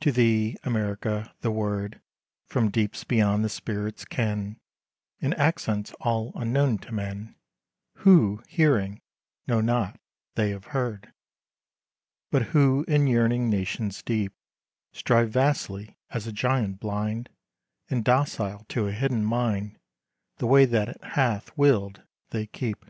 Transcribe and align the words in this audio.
To 0.00 0.12
thee, 0.12 0.58
America, 0.64 1.34
the 1.40 1.50
word 1.50 2.02
From 2.46 2.70
deeps 2.70 3.04
beyond 3.04 3.42
the 3.42 3.48
spirit's 3.48 4.04
ken, 4.04 4.60
In 5.18 5.32
accents 5.32 5.94
all 5.98 6.30
unknown 6.34 6.76
to 6.80 6.92
men, 6.92 7.36
Who, 8.00 8.42
hearing, 8.46 9.00
know 9.48 9.62
not 9.62 9.98
they 10.34 10.50
have 10.50 10.66
heard; 10.76 11.14
But 12.30 12.42
who, 12.52 12.84
in 12.86 13.06
yearnings 13.06 13.50
nation 13.50 13.90
deep, 14.04 14.34
Strive 14.92 15.30
vastly, 15.30 15.96
as 16.10 16.26
a 16.26 16.32
giant 16.32 16.78
blind; 16.78 17.30
And 17.88 18.04
docile 18.04 18.66
to 18.68 18.88
a 18.88 18.92
hidden 18.92 19.24
Mind, 19.24 19.78
The 20.36 20.46
ways 20.46 20.68
that 20.72 20.90
it 20.90 21.02
hath 21.02 21.56
willed, 21.56 22.02
they 22.28 22.44
keep. 22.46 22.84